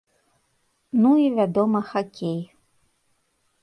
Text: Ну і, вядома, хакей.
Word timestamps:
Ну 1.03 1.11
і, 1.25 1.29
вядома, 1.37 1.79
хакей. 1.93 2.41